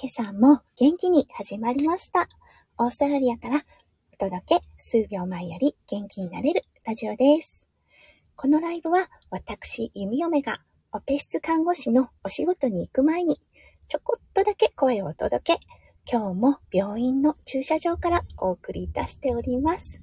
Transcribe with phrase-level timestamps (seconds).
[0.00, 2.28] 今朝も元気に始まりました。
[2.78, 3.64] オーストラリアから
[4.12, 7.66] お届け数秒前より元気になれるラジオです。
[8.36, 10.60] このライブは私、弓嫁が
[10.92, 13.40] オペ室看護師のお仕事に行く前に
[13.88, 15.58] ちょこっとだけ声をお届け、
[16.08, 20.00] 今日も病院の駐車場からお送りいたしております。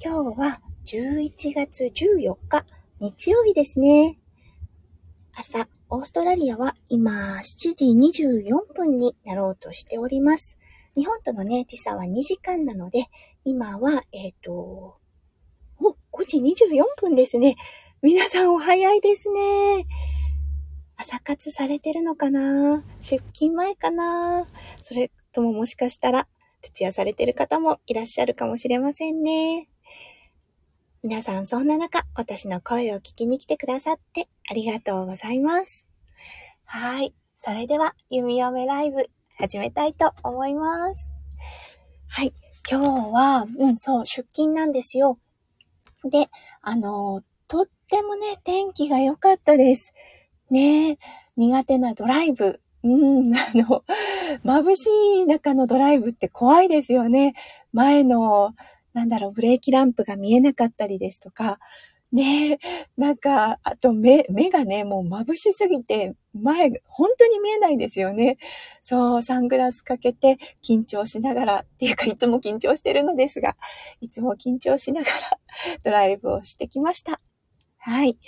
[0.00, 2.64] 今日は11月14日
[3.00, 4.16] 日曜日ですね。
[5.34, 10.58] 朝、オーストラリアは今7時24分になろうとしております。
[10.94, 13.06] 日本とのね、時差は2時間なので、
[13.44, 14.98] 今は、えっ、ー、と、
[15.80, 17.56] お、5時24分ですね。
[18.02, 19.86] 皆さんお早いですね。
[20.98, 22.84] 朝活されてるのかな？
[23.00, 24.46] 出勤前かな？
[24.82, 26.28] それとももしかしたら、
[26.60, 29.70] 徹夜されてる方もいらっしゃるかもしれませんね。
[31.08, 35.86] 皆さんそんな中、私の声を聞きに来てくださってありがとうございます。
[36.66, 37.14] はい。
[37.38, 39.08] それでは、弓嫁ライブ
[39.38, 41.10] 始めたいと思います。
[42.08, 42.34] はい。
[42.70, 45.18] 今日は、うん、そう、出勤なんですよ。
[46.04, 46.28] で、
[46.60, 49.94] あの、とってもね、天気が良かったです。
[50.50, 50.98] ね
[51.38, 52.60] 苦手なドライブ。
[52.84, 53.82] うん、 あの、
[54.44, 54.90] 眩し
[55.22, 57.32] い中のドライブって怖いですよね。
[57.72, 58.52] 前の
[58.98, 61.60] なんだろう、ブレーキランプが見えなかったりですとか、
[62.10, 62.58] ねえ
[62.96, 68.38] なんか、あと目、目がね、もう眩しすぎて、前、本当に見えないんですよね。
[68.82, 73.56] そう、サングラスかけて緊張しながら、っていうかいつも緊張してるのですが、
[74.00, 75.38] いつも緊張しながら
[75.84, 77.20] ドライブをしてきました。
[77.78, 78.18] はい。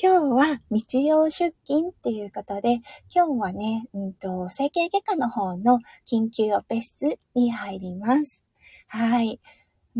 [0.00, 2.80] 今日は日曜出勤っていうことで、
[3.12, 8.44] 今日はね、うんと、整形外科の方の緊急オペ室に入ります。
[8.86, 9.40] はい。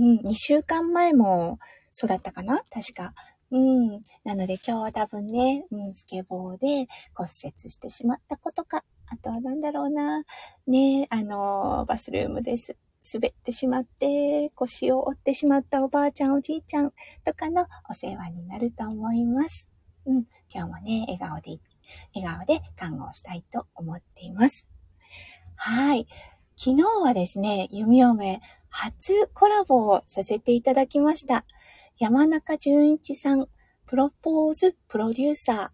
[0.00, 1.58] うん、2週間前も
[1.92, 2.64] そうだったかな？
[2.70, 3.12] 確か。
[3.50, 4.02] うん。
[4.24, 8.82] なので今日は多分ね、うん、スケボーで骨折してしまったことか。
[9.06, 10.24] あとは何だろうな。
[10.66, 12.76] ね、あの、バスルームです。
[13.12, 16.92] 滑ってしまって、腰を折ってしまったおばあちゃん、おじいちゃん
[17.24, 19.68] とかのお世話になると思います。
[20.06, 20.24] うん。
[20.48, 21.58] 今日もね、笑顔で、
[22.14, 24.68] 笑顔で看護をしたいと思っています。
[25.56, 26.06] はい。
[26.56, 31.44] 昨日はですね、弓嫁初コラボをさせていただきました。
[31.98, 33.46] 山中淳一さん、
[33.86, 35.68] プロポーズプロデューサー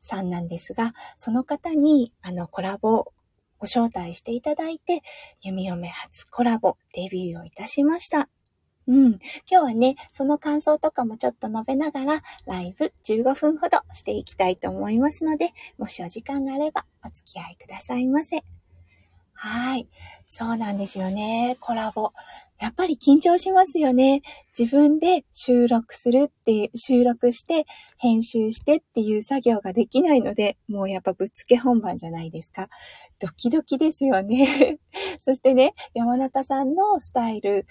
[0.00, 3.12] さんなんですが、その方にあのコラボ
[3.58, 5.02] ご招待していただいて、
[5.42, 8.28] 弓嫁初コラボデビューをいたしました。
[8.88, 9.06] うん。
[9.10, 18.42] 今日はね、その感想とかもちょっと述べながら、ライブ15分ほどしていきたいと思いますので、もしお時間があればお付き合いくださいませ。
[19.42, 19.88] はい。
[20.26, 21.56] そうなんですよね。
[21.60, 22.12] コラボ。
[22.58, 24.20] やっぱり緊張しますよね。
[24.56, 27.64] 自分で収録するって、収録して、
[27.96, 32.68] 編集してっていう作業ができないので、もうやっぱぶっつけ本番じゃないですか。
[33.18, 34.78] ドキドキですよね。
[35.20, 37.64] そしてね、山中さんのスタイル、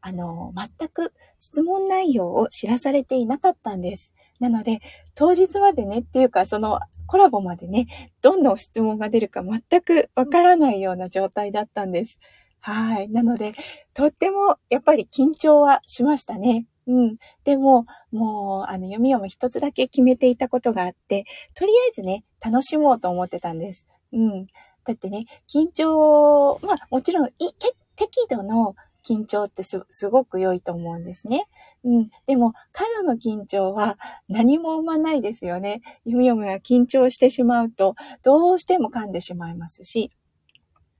[0.00, 4.14] あの、全く質問内容を知らされていなかったんです。
[4.40, 4.80] なので、
[5.14, 12.18] 当日までねっていうか、そのコラボまでね、どんな質問が出るか全くわからないような状態だったんです。
[12.60, 13.08] はい。
[13.08, 13.52] なので、
[13.92, 16.66] とってもやっぱり緊張はしましたね。
[16.86, 17.16] うん。
[17.44, 21.24] でも、もう、あの、読み読み一つだけ決めていたことがあって、
[21.54, 23.86] とりあえずね、楽しもうと思ってたんです。
[24.12, 24.46] うん。
[24.84, 27.52] だってね、緊張、まあ、もちろん、い、
[27.96, 28.74] 適度の
[29.06, 31.46] 緊張ってす、すごく良いと思うんですね。
[31.84, 32.10] うん。
[32.26, 35.82] でも、過度の緊張は何も生まないですよね。
[36.04, 40.10] 弓嫁は緊張してしまうと、どうしても噛んでしまいますし、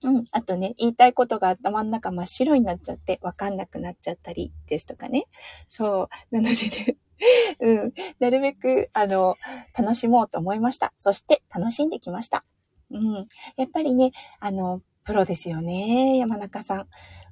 [0.02, 0.24] うん。
[0.32, 5.24] あとね、言いたいことが頭の中真っ白になっちゃって、わかんなくなっちゃったりですとかね。
[5.68, 6.34] そう。
[6.34, 6.96] なのでね、
[7.60, 7.92] うん。
[8.18, 9.36] なるべく、あの、
[9.76, 10.92] 楽しもうと思いました。
[10.98, 12.44] そして、楽しんできました。
[12.90, 13.28] うん。
[13.56, 16.88] やっぱりね、あの、プロですよね、山中さん。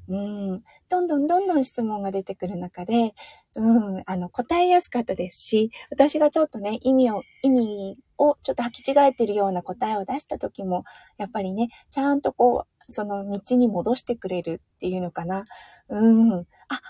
[0.09, 0.17] う
[0.57, 0.63] ん。
[0.89, 3.15] どんどんどんどん質問が出てくる中で、
[3.55, 10.85] うん、あの、答えやすかったですし、私がちょっとね、意味を、意味をちょっと履き違えてるような答えを出した時も、
[11.19, 15.45] やっぱりね、ちゃんとこう、その道に戻してくれるっていうのかな。
[15.89, 16.33] うん。
[16.41, 16.47] あ、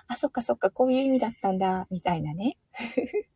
[0.06, 2.56] あ、そっかそっか、こういう意味だったんだ、みたいなね。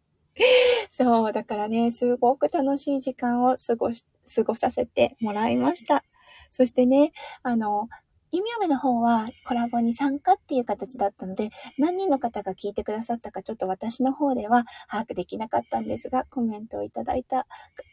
[0.90, 6.05] そう、だからね、すごく楽しい時間を過ごし、過ごさせてもらいました。
[6.52, 7.12] そしてね、
[7.43, 7.88] あの、
[8.32, 17.46] ゆみおめの方はコラボに参加っていう形だったので、何人の方が聞いてくださったかちょっと私の方では把握できなかったんですが、コメントをいただいた、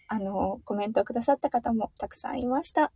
[0.07, 2.91] あの、コメントをくださった方もたくさんいました。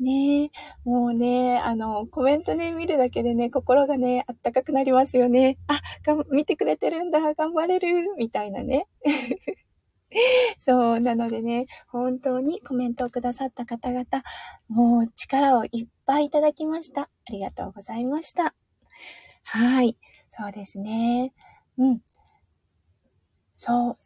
[0.00, 0.50] ねえ、
[0.84, 5.58] もうね、あの、コメントね、見るだけでね、心がね、あったかくなりますよね。
[5.68, 8.86] あ、が見てくれてるんだ、頑張れる、みたいなね。
[10.58, 14.04] そう、なのでね、本当にコメントをくださった方々、
[14.68, 17.02] もう力をいっぱいいただきました。
[17.02, 18.54] ありがとうございました。
[19.44, 19.96] はい。
[20.30, 21.32] そうですね。
[21.78, 22.00] うん。
[23.56, 23.96] そう。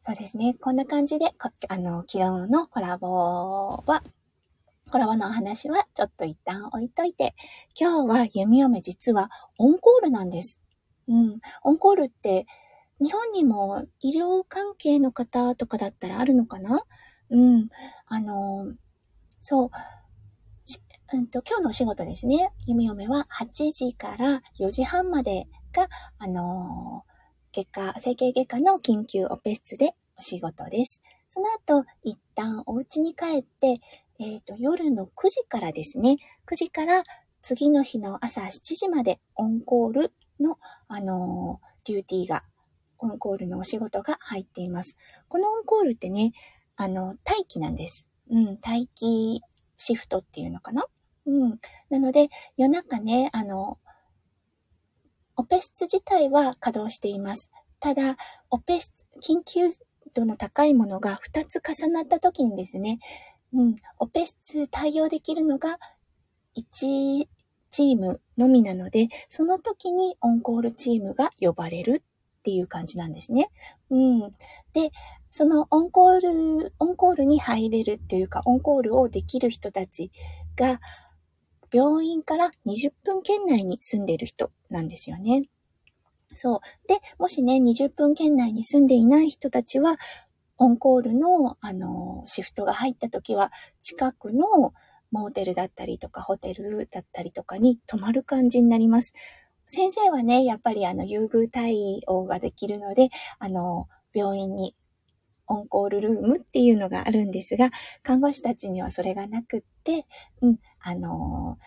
[0.00, 0.54] そうですね。
[0.60, 1.26] こんな感じで、
[1.68, 2.18] あの、昨日
[2.48, 4.02] のコラボは、
[4.90, 7.34] コラボのお話はちょっと一旦置いといて、
[7.78, 10.60] 今日は弓嫁実はオンコールなんです。
[11.08, 11.40] うん。
[11.62, 12.46] オンコールって、
[13.00, 16.84] 日本にも医療関係の方とかだったらあるのかな？
[17.30, 17.68] うん。
[18.06, 18.72] あの、
[19.40, 19.70] そう。
[21.12, 22.50] うんと、今日のお仕事ですね。
[22.66, 25.88] 弓嫁は8時から4時半までが、
[26.18, 27.04] あの
[27.52, 31.02] 外科、整形外科の緊急オペ室でお仕事です。
[31.30, 33.80] その後、一旦お家に帰って、
[34.18, 36.16] えっ、ー、と、夜の9時からですね、
[36.46, 37.04] 9時から
[37.40, 40.58] 次の日の朝7時までオンコールの、
[40.88, 42.42] あのデューティーが
[42.98, 44.96] オンコールのお仕事が入っています。
[45.28, 46.32] このオンコールってね、
[46.76, 48.06] あの、待機なんです。
[48.30, 49.40] うん、待機
[49.76, 50.84] シフトっていうのかな？
[51.26, 51.60] うん。
[51.90, 53.78] なので、夜中ね、あの、
[55.36, 57.50] オペ室自体は稼働しています。
[57.78, 58.16] ただ、
[58.50, 59.68] オペ室、緊急
[60.14, 62.98] 度の高いものが2つ重なった時にですね、
[63.52, 65.78] うん、オペ室対応できるのが
[66.56, 67.26] 1
[67.70, 72.02] チームのみなので、その時にオンコールチームが呼ばれる
[72.46, 73.50] っていう感じなんですね。
[73.90, 74.20] うん。
[74.72, 74.92] で、
[75.32, 80.12] そのオンコール、オンコールに入れるっていうか、オンコールをできる人たち
[80.54, 80.80] が、
[81.72, 85.48] 病院から20分圏内に住んでる人なんですよね。
[86.34, 86.60] そう。
[86.86, 89.96] で、もしね、20分圏内に住んでいない人たちは、
[90.56, 93.50] オンコールの、あの、シフトが入った時は、
[93.80, 94.72] 近くの
[95.10, 99.14] モーテルだったりとか、ホテルだったりとかに泊まる感じになります。
[99.68, 103.08] 先生はね、やっぱりあの、優遇対応ができるので、
[103.38, 104.74] あの、病院に
[105.46, 107.70] オンコールルームっていうのがあるんですが、
[108.02, 110.06] 看護師たちにはそれがなくって、
[110.40, 111.58] うん、あの、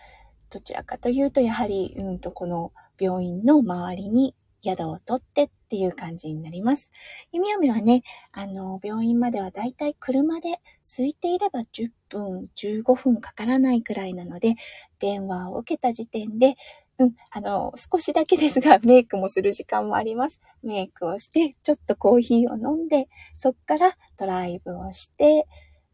[0.50, 6.90] どちらかというと、やはり、うんと、この病院の周りに宿を取ってっていう感じになります。
[7.32, 14.56] 弓嫁はね、あの、病院まではだいたい車で空いていれば10分、15分かからないくらいなので、
[14.98, 16.56] 電話を受けた時点で、
[17.00, 20.38] うん、あの、少しだけですが、 メイクもする時間もあります。
[20.62, 23.08] メイクをして、ちょっとコーヒーを飲んで、
[23.38, 25.46] そっからドライブをして、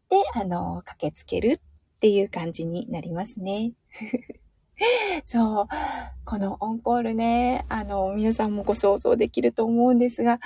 [0.09, 1.61] で、あの、駆けつける
[1.95, 3.71] っていう感じになりますね。
[5.25, 5.67] そう。
[6.25, 10.39] このオンコールね、あの、皆さんもご想像できると思うんですが、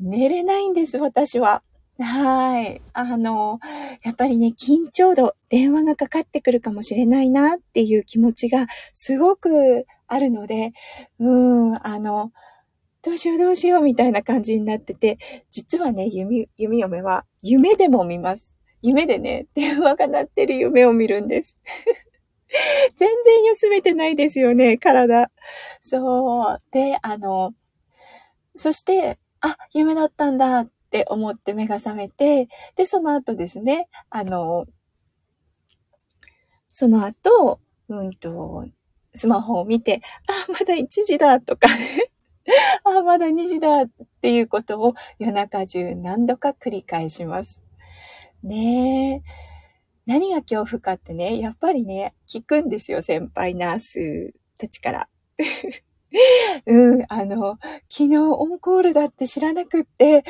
[0.00, 1.62] 寝れないんです、私は。
[1.98, 2.82] はい。
[2.92, 3.58] あの、
[4.02, 10.72] やっぱりね、緊張度、電話がかかってくるかもしれないなっていう気持ちがすごくあるので、
[11.18, 12.32] うん、あの、
[13.02, 15.18] どうしようどうしようみたいな感じになってて、
[15.50, 18.56] 実はね、弓、弓嫁は夢でも見ます。
[18.82, 21.56] 夢でね、電話が鳴ってる夢を見るんです。
[22.96, 25.30] 全然休めてないですよね、体。
[25.82, 26.62] そう。
[26.72, 27.54] で、あの、
[28.54, 34.66] そして、あ、夢だったんだっって思って目が覚めて、で、その後ですね、あの、
[36.72, 38.66] その後、うんと、
[39.14, 42.10] スマホを見て、あ、まだ1時だとかね。
[42.84, 43.90] あ、まだ2時だっ
[44.20, 47.62] ていうことを夜中中何度か繰り返します。
[48.42, 49.22] ねえ。
[50.06, 55.08] 何が恐怖かってね、やっぱりね、聞くんですよ、先輩ナースたちから。
[56.66, 60.24] うん、あの、昨日オンコールだって知らなくって、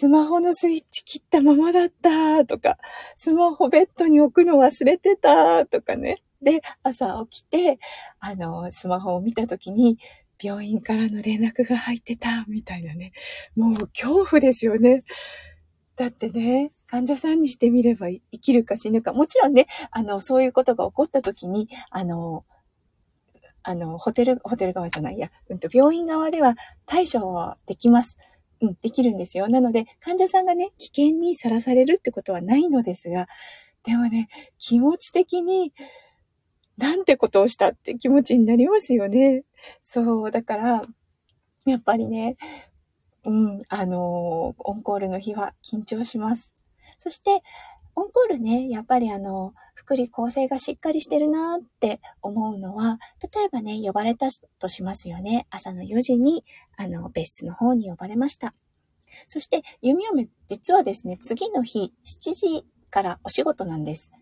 [0.00, 2.78] スマホのスイッチ切ったままだったとか、
[3.16, 6.22] スマホベッドに置くの忘れてたとかね。
[6.40, 7.80] で、朝起きて、
[8.20, 9.98] あの、スマホを見たときに、
[10.40, 13.10] 病院からの連絡が入ってた、みたいなね。
[13.56, 15.02] もう恐怖ですよね。
[15.96, 19.12] だってね、患者さんにしてみれば生きるか死ぬか。
[19.12, 22.44] もちろんね、あの、そういうことが起こった時に、あの、
[23.64, 26.54] あの、ホテル、ホテル側じゃないや、うんと、病院側では
[26.86, 28.16] 対処はできます。
[28.60, 29.48] うん、できるんですよ。
[29.48, 33.28] なので、患者さんがね、危険にさらされるってことはないのですが、
[33.84, 35.72] でもね、気持ち的に、
[36.76, 39.44] なんてことをしたって気持ちになりますよね。
[39.82, 40.82] そう、だから、
[41.64, 42.36] やっぱりね、
[43.24, 46.54] うん、あのオンコールの日は緊張します。
[46.98, 47.42] そして、
[47.98, 53.00] オンコールね、やっぱりあの、福利厚生がしっかりしてるなって思うのは、
[53.34, 54.28] 例えばね、呼ばれた
[54.60, 55.48] としますよね。
[55.50, 56.44] 朝の4時に、
[56.76, 58.54] あの、別室の方に呼ばれました。
[59.26, 64.12] そして、弓嫁、実はですね、次の日、7時からお仕事なんです。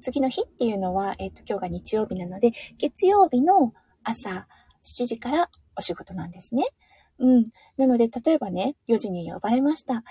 [0.00, 4.48] 次の日っていうのは、えっ、ー、と、今日が日曜日なので、月曜日の朝
[4.82, 6.64] 7時からお仕事なんですね。
[7.20, 7.50] うん。
[7.76, 10.02] なので、例えばね、4時に呼ばれました。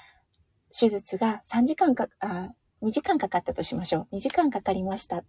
[0.78, 4.16] 手術が3時間か、あ、2時間かかったとしましょう。
[4.16, 5.26] 2時間かかりましたっ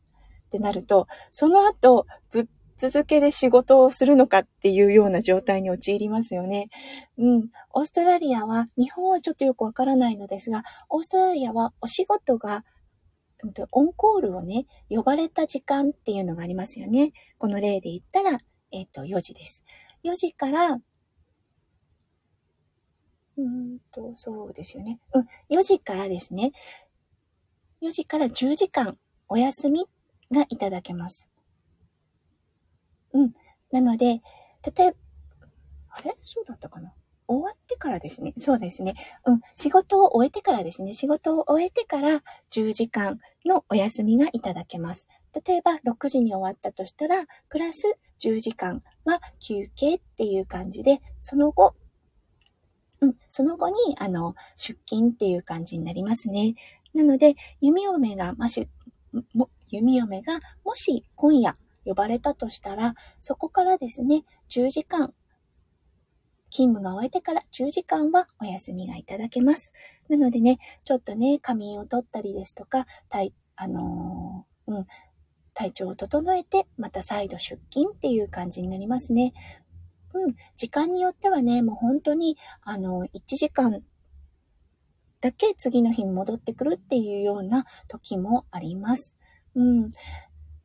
[0.50, 2.46] てなると、その後、ぶっ
[2.80, 6.70] 続けで仕事をするのかっていうような状態に陥りますよね。
[7.18, 7.50] うん。
[7.74, 12.64] オーストラリアは、日本はちょっとよくわからないのですが、オーストラリアはお仕事が、
[13.72, 17.12] オンコールをね、呼ばれた時間っていうのがありますよね。
[17.36, 18.38] この例で言ったら、
[18.72, 19.62] えっ、ー、と、4時です。
[20.02, 20.78] 4時から、
[23.36, 25.00] うんと、そうですよね。
[25.12, 26.52] うん、4時からですね。
[27.82, 29.86] 4時から10時間お休み
[30.32, 31.28] がいただけます。
[33.12, 33.32] うん。
[33.72, 34.20] なので、
[34.76, 34.96] 例えば、
[35.90, 36.14] あれ？
[36.22, 36.92] そうだったかな？
[37.26, 38.34] 終わってからですね。
[38.36, 38.94] そうですね。
[39.24, 39.40] うん。
[39.54, 40.94] 仕事を終えてからですね。
[40.94, 45.06] 仕事を終えてから10時間のお休みがいただけます。
[45.46, 51.76] 例えば6時に終わったとしたら、プラス10時間は休憩っていう感じで、その後、
[53.00, 56.54] うん、その後に、あの、出勤っていう感じになりますね。
[56.94, 58.68] なので、弓嫁が、まし、
[59.34, 61.54] も、弓嫁が、もし今夜、
[61.84, 65.14] 呼ばれたとしたら、そこからですね、10時間、
[66.50, 69.72] 勤務が終えてから10時間はお休みがいただけます。
[70.08, 74.86] なのでね、ちょっとね、仮眠を取ったりですとか、体、あのー、うん、
[75.54, 79.32] 体調を整えて、また再度出勤っていう感じになりますね。
[80.12, 83.82] うん、時間によってはね、もう本当に、あの、1時間
[85.20, 89.16] だけ次の日に戻ってくるっていうような時もあります。
[89.54, 89.90] うん。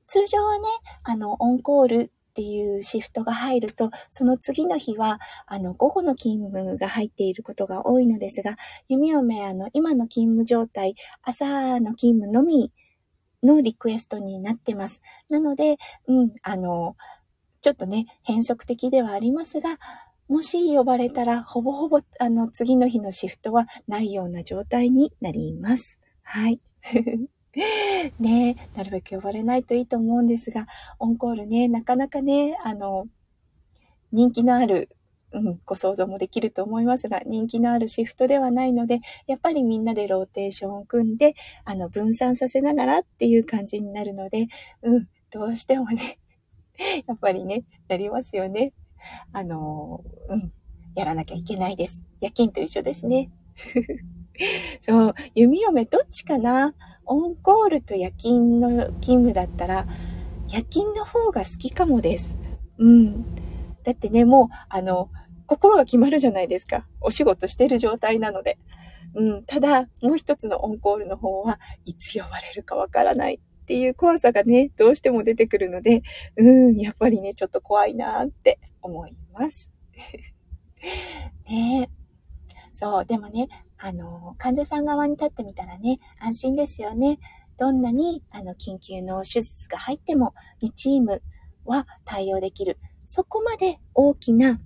[0.07, 0.65] 通常はね、
[1.03, 8.57] あの、オンコールっていうシフトが入ると、その次の日は、あの、午後の勤務が入っていることが多いのですが、
[8.87, 12.71] 弓嫁、あの、今の勤務状態、朝の勤務のみ
[13.41, 15.01] のリクエストになってます。
[15.29, 16.95] なので、うん、あの、
[17.61, 19.79] ちょっとね、変則的ではありますが、
[20.27, 25.99] もし呼ばれたら、ほぼほぼ、あの、次の日のシフトはないような状態になります。
[26.23, 26.59] はい。
[28.19, 30.67] ねなるべく呼ばれないといいと思うんですが、
[30.99, 33.07] オンコールね、なかなかね、あの、
[34.11, 34.89] 人気のある、
[35.31, 44.47] うん、ご想像もできると思いますが、人気のあるシフトではないので、やっぱりみんなでローテーションを組んで、あの、分散させながらっていう感じになるので、
[44.81, 46.19] うん、どうしてもね、
[47.07, 48.73] やっぱりね、なりますよね。
[49.33, 50.51] あの、うん、
[50.95, 52.03] やらなきゃいけないです。
[52.21, 53.31] 夜勤と一緒ですね。
[54.81, 56.73] そう、弓嫁どっちかな
[57.05, 58.69] オンコールと夜勤の
[58.99, 59.87] 勤務だったら、
[60.49, 62.37] 夜勤の方が好きかもです。
[62.77, 63.35] うん。
[63.83, 65.09] だってね、もう、あの、
[65.45, 66.87] 心が決まるじゃないですか。
[67.01, 68.57] お仕事してる状態なので。
[69.13, 69.45] うん。
[69.45, 76.01] ただ、もう一つのオンコールの方は、いつ呼ばれるかわからないっていう怖さがね、どうしても出てくるので、
[76.37, 79.71] うん、やっぱりね、ちょっと怖いなって思います。
[81.49, 81.89] ね
[82.73, 87.19] そう、でもね、あの、患者さん側に立ってみたらね、安心ですよね。
[87.57, 91.21] どんなに、あの、緊急の手術が入っても、2チーム
[91.63, 92.77] は対応できる。
[93.07, 94.59] そこまで大きな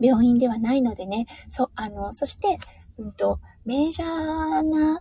[0.00, 2.58] 病院ではないのでね、そ、あの、そして、
[2.96, 4.08] うんと、メジャー
[4.62, 5.00] な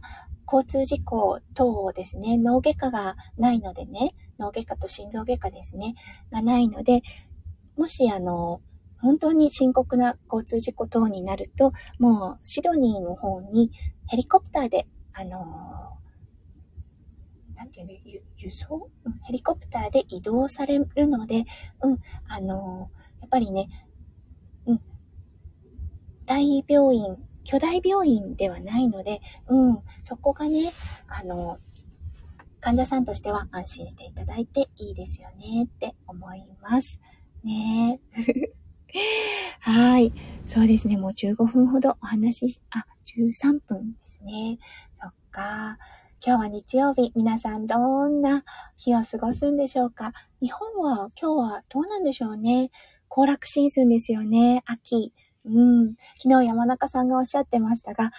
[0.52, 5.96] 交通事故等をですね、脳外科がないのでね、脳外科と心臓外科ですね、
[6.32, 7.02] がないので、
[7.78, 8.62] もしあの、
[9.00, 13.72] 本当に深刻な交通事故等になると、もうシドニーの方に
[14.08, 15.98] ヘリコプターで、あの
[17.56, 17.94] なんていうの、
[18.38, 21.46] 輸送、うん、ヘリコプターで移動されるので、
[21.82, 22.90] うん、あの
[23.22, 23.68] やっぱりね、
[24.66, 24.82] うん、
[26.26, 30.74] 大病院、巨大病院ではないので、うん、そこがね、
[31.08, 31.60] あの
[32.60, 37.00] 患者さんとしては安心していただいていいですよねって思います。
[37.44, 38.52] ねえ
[39.62, 40.14] はい。
[40.46, 40.98] そうですね。
[40.98, 44.58] もう15分ほどお話し、あ、13分ですね。
[45.02, 45.78] そっか。
[46.26, 48.44] 今日は日曜日、皆さんどんな
[48.76, 50.14] 日を過ごすんでしょうか？
[50.42, 52.72] 日本は今日はどうなんでしょうね
[53.08, 54.64] 行楽シーズンですよね。
[54.66, 55.14] 秋。
[55.46, 55.50] う
[55.84, 55.96] ん。
[56.22, 58.12] 昨日山中さんがおっしゃってましたが、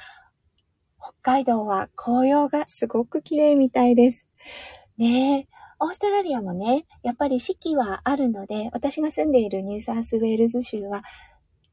[1.01, 4.27] 北海道は紅葉がすごく綺麗みたいです。
[4.97, 5.58] ねえ。
[5.81, 11.03] オーストラリアもね、やっぱり四季はあるので、私が住んでいるニューサウスウェールズ州は、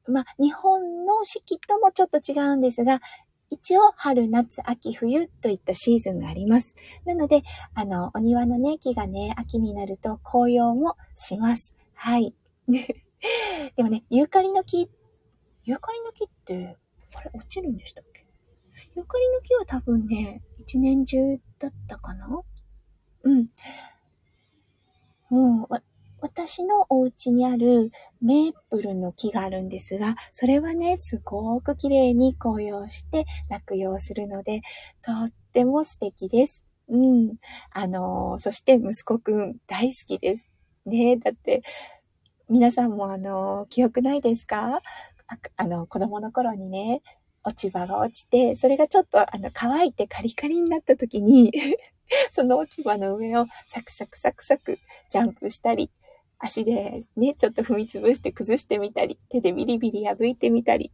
[0.07, 3.01] まあ、日本の四季ともちょっと違うんですが、
[3.49, 6.75] 一応、春、夏、秋、冬といったシーズンがあります。
[7.05, 7.41] なので、
[7.73, 11.75] あの、お庭のね、木がね、秋になると紅葉もします。
[11.93, 12.33] はい。
[12.67, 14.89] でもね、ユーカリの木、
[15.63, 16.77] ユーカリの木って、
[17.15, 18.25] あれ、落ちるんでしたっけ？
[18.95, 21.17] ユーカリの木は多分ね、一年中
[21.57, 22.41] だったかな？
[23.23, 23.47] うん。
[25.35, 25.67] うん、
[26.21, 34.61] 私のお家にあるメープルの木があるんですが、それはね、すごく綺麗に紅葉して落葉するので、
[35.01, 36.63] とっても素敵です。
[36.87, 37.35] うん。
[37.71, 40.47] あのー、そして息子くん大好きです。
[40.85, 41.63] ねだって、
[42.49, 44.77] 皆さんもあのー、記憶ないですか？
[44.77, 44.81] あ
[45.57, 47.01] あの、子供の頃にね、
[47.43, 51.51] 落ち葉が落ちて、それがちょっとあの乾いてカリカリになった時に
[52.31, 55.89] その落ち葉の上をサクサクサクサクジャンプしたり、
[56.39, 60.91] 足でね、ちょっと踏みつぶして崩してみたり、手でビリビリ破いてみたり、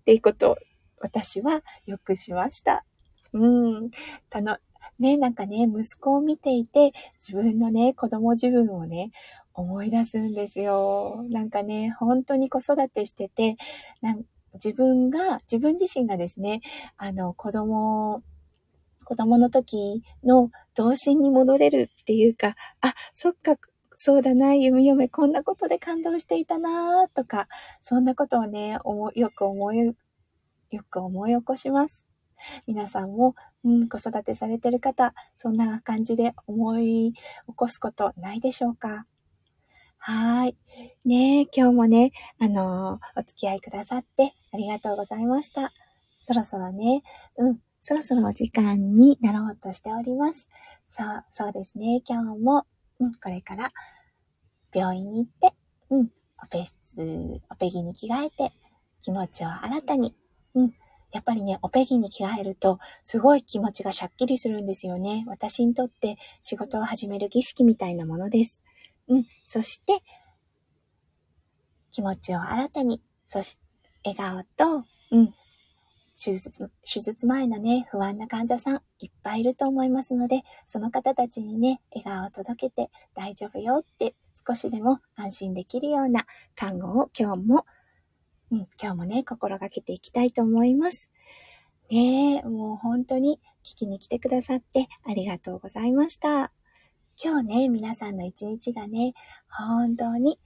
[0.00, 0.56] っていうことを
[1.00, 2.84] 私はよくしました。
[3.32, 3.90] うん。
[4.30, 4.58] たの、
[4.98, 9.10] ね、なんかね、息子を見ていて、自分のね、子供自分をね、
[9.54, 11.24] 思い出すんですよ。
[11.28, 13.56] なんかね、本当に子育てしてて、
[14.00, 16.60] なん自分が、自分自身がですね、
[16.96, 18.22] あの、子供、
[19.04, 23.56] 子供の時の童心に戻れるっていうか、あ、そっか、
[23.94, 27.48] そうだな、弓嫁、こんなことで感動していたな、とか、
[27.82, 28.78] そんなことをね、
[29.14, 29.94] よく思い、よ
[30.90, 32.06] く思い起こします。
[32.66, 39.06] 皆さんも、うん、子育てされてる方、そんな感じで思い起こすことないでしょうか？
[39.98, 40.56] はい。
[41.04, 45.70] ね、今日もね、あのー、お付き合いくださってありがとうございました。
[46.26, 47.04] そろそろね、
[47.36, 50.48] うん、そろそろお時間になろうとしております。
[50.86, 52.00] そう、そうですね。
[52.08, 52.64] 今日も、
[53.00, 53.72] うん、これから
[54.72, 55.52] 病院に行って、
[55.90, 56.10] うん、
[56.42, 58.52] オペ室、オペ着に着替えて、
[59.00, 60.14] 気持ちを新たに、
[60.54, 60.74] うん、
[61.10, 65.24] やっぱりね、オペ着に着替えると、すごい気持ちがシャッキリするんですよね。
[65.26, 68.62] 私にとって仕事を始める儀式みたいなものです。
[69.08, 69.26] うん。
[69.44, 70.04] そして、
[71.90, 73.58] 気持ちを新たに、そし
[74.02, 75.34] て、笑顔と、うん。
[76.24, 84.14] 手術、手術前のね、不安な患者さんいっぱいいると思いますので、その方たちにね、笑顔を届けて大丈夫よって
[84.46, 86.24] 少しでも安心できるような
[86.54, 87.66] 看護を今日も、
[88.52, 91.10] うん、今日もね、心がけていきたいと思います。
[91.90, 96.52] ねえ、もう本当に聞きに来てくださってありがとうございました。
[97.20, 99.14] 今日ね、皆さんの一日がね、
[99.48, 100.38] 本当に、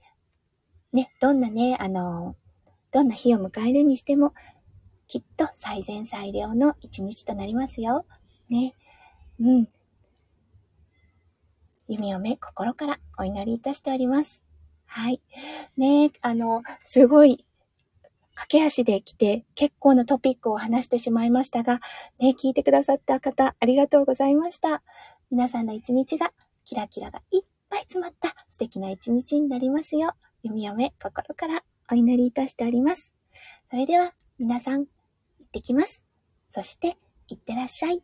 [0.91, 2.35] ね、どんなね、あの、
[2.91, 4.33] どんな日を迎えるにしても、
[5.07, 8.05] きっと最善最良の一日となりますよ。
[8.49, 8.73] ね。
[9.39, 9.67] うん。
[11.87, 14.43] 弓を目心からお祈りいたしております。
[14.85, 15.21] はい。
[15.77, 17.45] ねあの、すごい、
[18.35, 21.79] 駆け足で来て結構なトピックを話してしまいましたが、
[22.19, 24.83] ね、聞いてくださった方、ありがとうございました。
[25.31, 26.31] 皆さんの一日が
[26.63, 30.11] キラキラがいっぱい詰まった素敵な一日になりますよう、
[30.43, 33.13] 弓嫁心からお祈りいたしております。
[33.69, 34.85] それでは皆さん、
[35.57, 36.03] ってきます。
[36.51, 38.01] そして、いってらっしゃい。